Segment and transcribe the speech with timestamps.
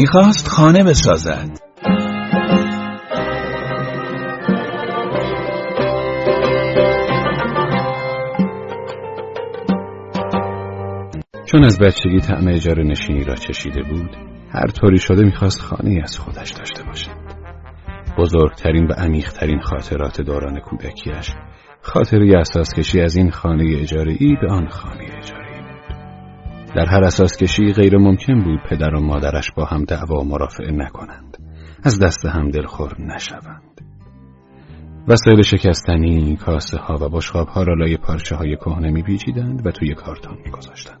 [0.00, 1.60] می‌خواست خانه بسازد.
[11.46, 14.16] چون از بچگی طعم اجاره نشینی را چشیده بود
[14.54, 17.10] هر طوری شده می‌خواست خانه از خودش داشته باشد.
[18.18, 21.30] بزرگترین و عمیقترین خاطرات دوران کودکیش
[21.82, 25.49] خاطری اساس کشی از این خانه اجاره ای به آن خانه اجاره.
[26.74, 31.36] در هر اساس کشی غیر ممکن بود پدر و مادرش با هم دعوا مرافعه نکنند
[31.84, 33.80] از دست هم دلخور نشوند
[35.08, 39.02] وسایل شکستنی، کاسه ها و بشقاب ها را لای پارچه های کهنه می
[39.64, 41.00] و توی کارتون می گذاشتند.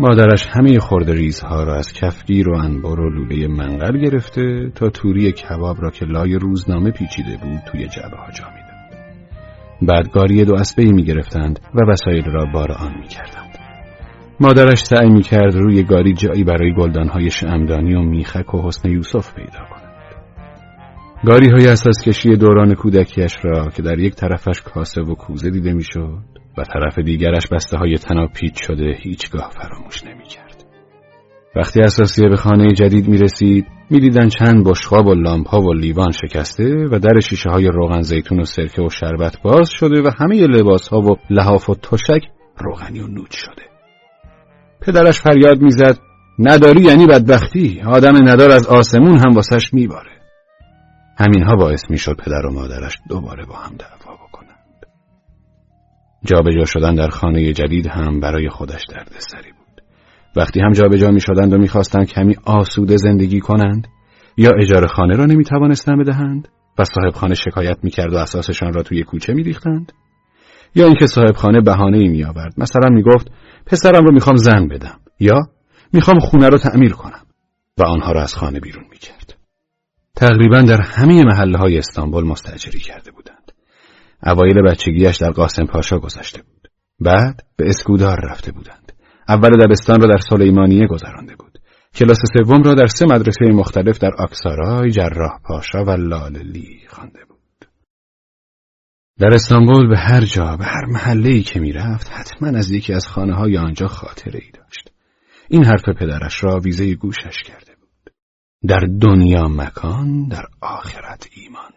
[0.00, 5.82] مادرش همه ریزها را از کفگیر و انبار و لوله منقل گرفته تا توری کباب
[5.82, 8.68] را که لای روزنامه پیچیده بود توی جعبه ها جا می‌داد.
[9.82, 13.47] بعد گاری دو اسبه می گرفتند و وسایل را بار آن می کردند.
[14.40, 19.34] مادرش سعی می کرد روی گاری جایی برای گلدانهای شمدانی و میخک و حسن یوسف
[19.34, 19.88] پیدا کند.
[21.24, 25.72] گاری های اساس کشی دوران کودکیش را که در یک طرفش کاسه و کوزه دیده
[25.72, 26.18] می‌شد
[26.58, 27.96] و طرف دیگرش بسته های
[28.34, 30.64] پیچ شده هیچگاه فراموش نمی کرد.
[31.56, 35.72] وقتی اساسیه به خانه جدید می رسید می دیدن چند بشخاب و لامپ ها و
[35.72, 40.10] لیوان شکسته و در شیشه های روغن زیتون و سرکه و شربت باز شده و
[40.18, 42.22] همه لباس ها و لحاف و تشک
[42.58, 43.67] روغنی و نوچ شده.
[44.88, 45.98] پدرش فریاد می‌زد
[46.38, 50.10] نداری یعنی بدبختی؟ آدم ندار از آسمون هم واسش میباره.
[51.18, 54.18] همینها باعث می‌شد پدر و مادرش دوباره با هم دعوا
[56.24, 59.82] جابجا شدن در خانه جدید هم برای خودش دردسری بود.
[60.36, 63.86] وقتی هم جابجا می شدند و می‌خواستند کمی آسوده زندگی کنند
[64.36, 66.48] یا اجاره خانه را نمی توانستند بدهند
[66.78, 69.92] و صاحب خانه شکایت می کرد و اساسشان را توی کوچه می ریختند
[70.74, 73.30] یا اینکه صاحب خانه بهانه ای می آورد مثلا می گفت
[73.66, 75.40] پسرم رو می‌خوام زن بدم یا
[75.92, 77.22] می‌خوام خونه رو تعمیر کنم
[77.78, 79.34] و آنها را از خانه بیرون می کرد.
[80.16, 83.52] تقریبا در همه محله های استانبول مستجری کرده بودند.
[84.26, 86.68] اوایل بچگیش در قاسم پاشا گذشته بود.
[87.00, 88.92] بعد به اسکودار رفته بودند.
[89.28, 91.58] اول دبستان را در سلیمانیه گذرانده بود.
[91.94, 97.27] کلاس سوم را در سه مدرسه مختلف در آکسارای، جراح پاشا و لاللی خوانده.
[99.18, 103.06] در استانبول به هر جا به هر محله ای که می‌رفت حتما از یکی از
[103.06, 104.90] خانه های آنجا خاطره ای داشت.
[105.48, 108.14] این حرف پدرش را ویزه گوشش کرده بود.
[108.68, 111.72] در دنیا مکان در آخرت ایمان.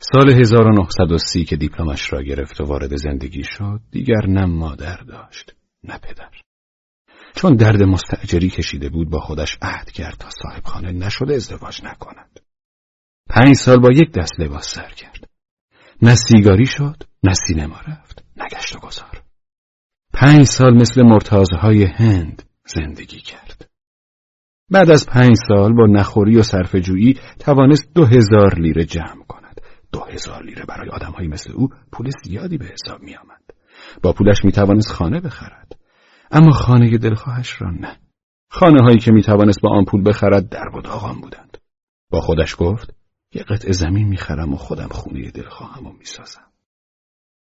[0.00, 5.54] سال 1930 که دیپلمش را گرفت و وارد زندگی شد دیگر نه مادر داشت
[5.84, 6.30] نه پدر
[7.34, 12.40] چون درد مستعجری کشیده بود با خودش عهد کرد تا صاحب خانه نشده ازدواج نکند
[13.28, 15.15] پنج سال با یک دست لباس سر کرد
[16.02, 19.22] نه سیگاری شد نه سینما رفت نه گشت و گذار
[20.12, 23.70] پنج سال مثل مرتازهای هند زندگی کرد
[24.70, 29.60] بعد از پنج سال با نخوری و صرفه‌جویی توانست دو هزار لیره جمع کند
[29.92, 33.42] دو هزار لیره برای آدمهایی مثل او پول زیادی به حساب می آمد.
[34.02, 35.72] با پولش می توانست خانه بخرد.
[36.30, 37.98] اما خانه دلخواهش را نه.
[38.50, 41.58] خانه هایی که می توانست با آن پول بخرد در و داغان بودند.
[42.10, 42.95] با خودش گفت
[43.34, 46.46] یه قطع زمین می‌خرم و خودم خونه دلخواهم و می‌سازم.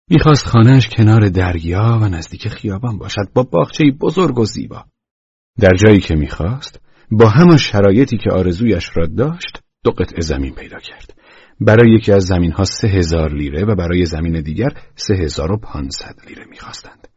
[0.10, 4.86] می‌خواست خانهش کنار دریا و نزدیک خیابان باشد با باغچه بزرگ و زیبا.
[5.60, 10.80] در جایی که می‌خواست با همان شرایطی که آرزویش را داشت دو قطع زمین پیدا
[10.80, 11.20] کرد.
[11.60, 15.58] برای یکی از زمین ها سه هزار لیره و برای زمین دیگر سه هزار و
[15.58, 17.08] پانصد لیره می‌خواستند.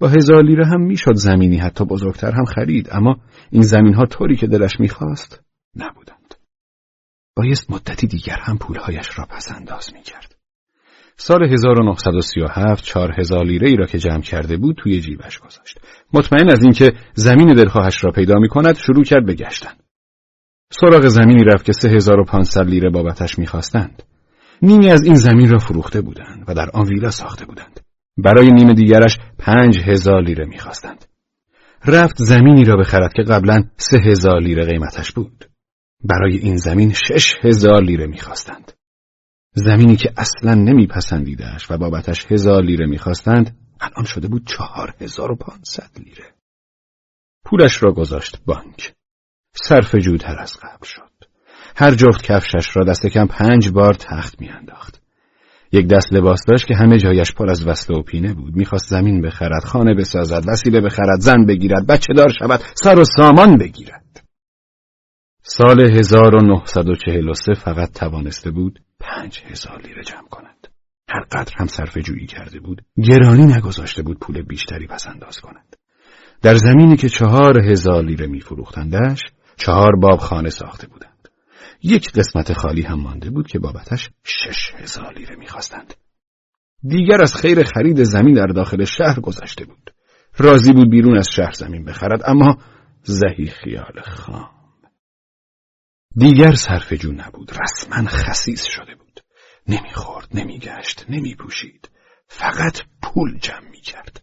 [0.00, 3.16] با هزار لیره هم می‌شد زمینی حتی بزرگتر هم خرید اما
[3.50, 5.42] این زمین ها طوری که دلش می‌خواست
[5.76, 6.01] نبودند.
[7.36, 10.34] بایست مدتی دیگر هم پولهایش را پس انداز می‌کرد.
[11.16, 15.80] سال 1937 چهار هزار لیره ای را که جمع کرده بود توی جیبش گذاشت.
[16.12, 19.72] مطمئن از اینکه زمین دلخواهش را پیدا می کند شروع کرد به گشتن.
[20.72, 24.02] سراغ زمینی رفت که 3500 لیره بابتش می‌خواستند.
[24.62, 27.80] نیمی از این زمین را فروخته بودند و در آن ویلا ساخته بودند.
[28.16, 31.04] برای نیم دیگرش پنج هزار لیره می‌خواستند.
[31.86, 35.51] رفت زمینی را بخرد که قبلا سه هزار لیره قیمتش بود.
[36.04, 38.72] برای این زمین شش هزار لیره می‌خواستند.
[39.54, 45.36] زمینی که اصلا نمیپسندیدش و بابتش هزار لیره می‌خواستند الان شده بود چهار هزار و
[45.36, 46.24] پانصد لیره.
[47.44, 48.94] پولش را گذاشت بانک.
[49.54, 51.02] صرف جودتر از قبل شد.
[51.76, 55.02] هر جفت کفشش را دست کم پنج بار تخت میانداخت.
[55.72, 58.56] یک دست لباس داشت که همه جایش پر از وصله و پینه بود.
[58.56, 63.58] می‌خواست زمین بخرد، خانه بسازد، وسیله بخرد، زن بگیرد، بچه دار شود، سر و سامان
[63.58, 64.01] بگیرد.
[65.44, 70.68] سال 1943 فقط توانسته بود پنج هزار لیره جمع کند.
[71.08, 75.76] هر قدر هم صرف جویی کرده بود، گرانی نگذاشته بود پول بیشتری پس انداز کند.
[76.42, 79.20] در زمینی که چهار هزار لیره میفروختندش
[79.56, 81.28] چهار باب خانه ساخته بودند
[81.82, 85.94] یک قسمت خالی هم مانده بود که بابتش شش هزار لیره می‌خواستند
[86.82, 89.90] دیگر از خیر خرید زمین در داخل شهر گذشته بود
[90.38, 92.56] راضی بود بیرون از شهر زمین بخرد اما
[93.02, 94.61] زهی خیال خام
[96.16, 97.52] دیگر صرف جو نبود.
[97.62, 99.20] رسما خسیس شده بود.
[99.68, 101.90] نمی‌خورد نمیگشت نمیپوشید.
[102.28, 104.22] فقط پول جمع می‌کرد.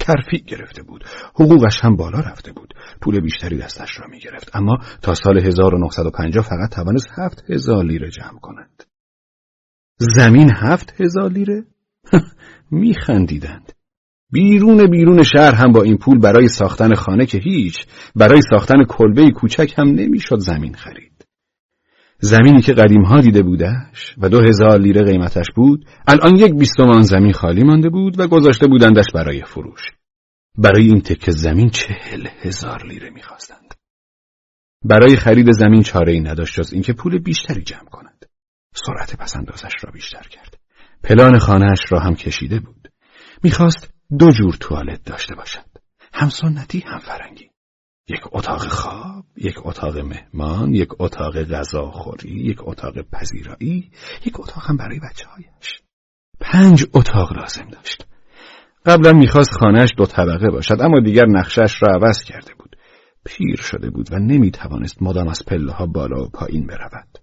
[0.00, 1.04] ترفیع گرفته بود.
[1.34, 2.74] حقوقش هم بالا رفته بود.
[3.00, 4.56] پول بیشتری دستش را می‌گرفت.
[4.56, 8.82] اما تا سال 1950 فقط توانست هفت هزار لیره جمع کند.
[9.98, 11.64] زمین هفت هزار لیره؟
[12.70, 13.72] میخندیدند.
[14.30, 17.86] بیرون بیرون شهر هم با این پول برای ساختن خانه که هیچ
[18.16, 21.17] برای ساختن کلبه کوچک هم نمی‌شد زمین خرید.
[22.20, 27.02] زمینی که قدیم ها دیده بودش و دو هزار لیره قیمتش بود الان یک بیستمان
[27.02, 29.80] زمین خالی مانده بود و گذاشته بودندش برای فروش.
[30.58, 33.74] برای این تکه زمین چهل هزار لیره می‌خواستند.
[34.84, 38.26] برای خرید زمین چاره ای نداشت جز اینکه پول بیشتری جمع کند.
[38.74, 40.58] سرعت پسندازش را بیشتر کرد.
[41.02, 42.88] پلان خانهاش را هم کشیده بود.
[43.42, 45.68] می‌خواست دو جور توالت داشته باشد.
[46.12, 47.47] هم سنتی هم فرنگی
[48.08, 53.90] یک اتاق خواب یک اتاق مهمان یک اتاق غذاخوری یک اتاق پذیرایی
[54.26, 55.82] یک اتاق هم برای بچه هایش
[56.40, 58.06] پنج اتاق لازم داشت.
[58.86, 62.76] قبلا می‌خواست خانهش دو طبقه باشد اما دیگر نقشش را عوض کرده بود.
[63.24, 67.18] پیر شده بود و نمی‌توانست مدام از پله ها بالا و پایین برود.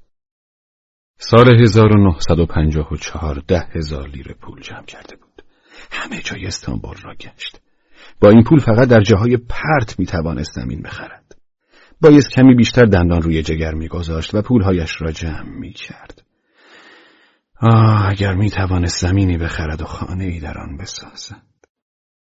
[1.20, 5.44] سال 1954 ده هزار لیره پول جمع کرده بود.
[5.92, 7.62] همه جای استانبول را گشت.
[8.22, 11.36] با این پول فقط در جاهای پرت می‌توانست زمین بخرد.
[12.02, 16.22] بایست کمی بیشتر دندان روی جگر میگذاشت و پولهایش را جمع می‌کرد.
[17.62, 21.42] آه اگر می‌توانست زمینی بخرد و خانه ای در آن بسازد.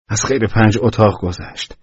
[0.08, 1.76] از خیر پنج اتاق گذشت.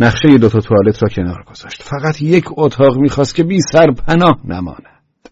[0.00, 1.82] نقشه دوتا توالت را کنار گذاشت.
[1.82, 5.28] فقط یک اتاق می‌خواست که بی سر پناه نماند.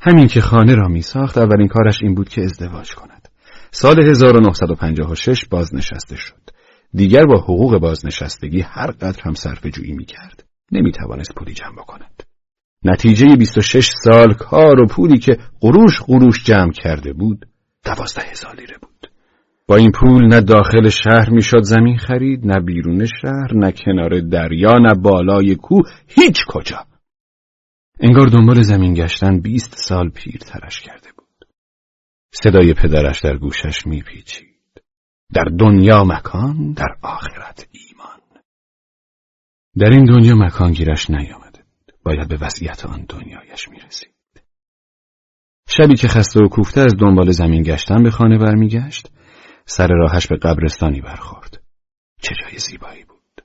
[0.00, 3.28] همین که خانه را میساخت اولین کارش این بود که ازدواج کند.
[3.70, 6.43] سال 1956 بازنشسته شد.
[6.94, 10.44] دیگر با حقوق بازنشستگی هر قدر هم صرف جویی می کرد.
[10.72, 12.22] نمی توانست پولی جمع بکند.
[12.84, 17.46] نتیجه 26 سال کار و پولی که قروش قروش جمع کرده بود
[17.84, 19.10] دوازده هزار لیره بود.
[19.68, 24.78] با این پول نه داخل شهر می‌شد زمین خرید نه بیرون شهر نه کنار دریا
[24.78, 26.86] نه بالای کوه هیچ کجا.
[28.00, 31.48] انگار دنبال زمین گشتن بیست سال پیر ترش کرده بود.
[32.32, 34.53] صدای پدرش در گوشش میپیچید.
[35.34, 38.20] در دنیا مکان در آخرت ایمان.
[39.78, 41.64] در این دنیا مکان گیرش نیامده.
[42.04, 44.14] باید به وضعیت آن دنیایش می‌رسید.
[45.68, 49.10] شبی که خسته و کوفته از دنبال زمین گشتن به خانه برمیگشت
[49.66, 51.62] سر راهش به قبرستانی برخورد.
[52.20, 53.44] چه جای زیبایی بود.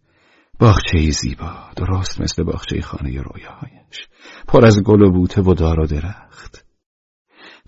[0.59, 4.07] باغچه زیبا درست مثل باغچه خانه رویاهایش.
[4.47, 6.68] پر از گل و بوته و دار و درخت.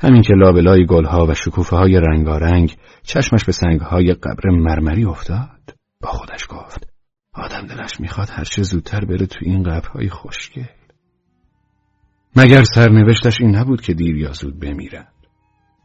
[0.03, 6.09] همین که لابلای گلها و شکوفه های رنگارنگ چشمش به سنگهای قبر مرمری افتاد با
[6.09, 6.87] خودش گفت
[7.33, 10.63] آدم دلش می‌خواد هرچه زودتر بره تو این قبرهای خوشگل.
[12.35, 15.13] مگر سرنوشتش این نبود که دیر یا زود بمیرد؟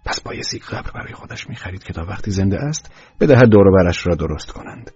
[0.06, 4.14] پس بایستی قبر برای خودش می‌خرید که تا وقتی زنده است بدهد دور برش را
[4.14, 4.90] درست کنند.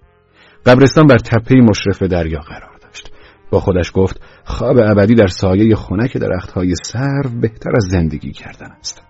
[0.66, 3.12] قبرستان بر تپه مشرف دریا قرار داشت.
[3.50, 9.09] با خودش گفت خواب ابدی در سایه خنک درختهای سرو بهتر از زندگی کردن است.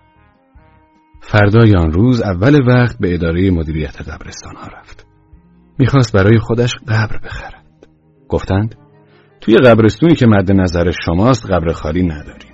[1.21, 5.07] فردای آن روز اول وقت به اداره مدیریت قبرستان ها رفت.
[5.79, 7.87] می‌خواست برای خودش قبر بخرد.
[8.29, 8.75] گفتند
[9.41, 12.51] توی قبرستونی که مد نظر شماست قبر خالی نداریم.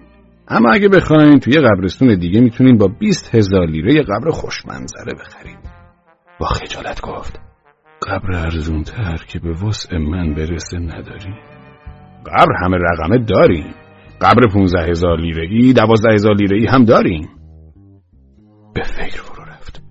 [0.47, 5.59] اما اگه بخواین توی قبرستون دیگه می‌تونین با 20 هزار لیره قبر خوشمنظره بخرید.
[6.39, 7.39] با خجالت گفت
[8.07, 11.35] قبر ارزونتر که به وسع من برسه نداریم.
[12.25, 13.73] قبر همه رقمه داریم.
[14.21, 17.29] قبر 15 هزار لیره ای، 12 هزار لیره ای هم داریم.
[18.77, 19.81] به فکر فرو رفت.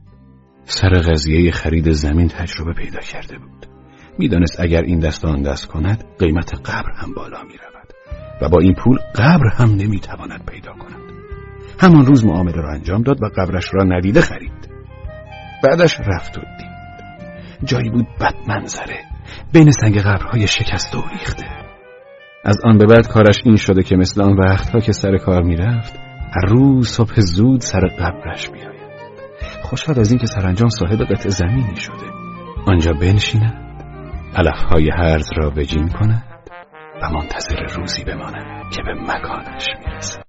[0.64, 3.66] سر قضیه خرید زمین تجربه پیدا کرده بود.
[4.18, 7.92] می‌دانست اگر این دست آن دست کند قیمت قبر هم بالا می رود
[8.42, 11.12] و با این پول قبر هم نمی‌تواند پیدا کند.
[11.80, 14.70] همان روز معامله را انجام داد و قبرش را ندیده خرید.
[15.64, 17.68] بعدش رفت و دید.
[17.68, 19.04] جایی بود بد منظره
[19.52, 21.46] بین سنگ قبرهای شکست و ریخته.
[22.44, 25.94] از آن به بعد کارش این شده که مثل آن وقتها که سر کار می‌رفت
[26.36, 28.75] هر روز صبح زود سر قبرش بیاید
[29.66, 32.06] خوشحال از اینکه سرانجام صاحب قطع زمینی شده.
[32.66, 33.54] آنجا بنشیند
[34.36, 36.24] علفهای هرز را بجین کند
[37.02, 40.25] و منتظر روزی بماند که به مکانش می‌رسد.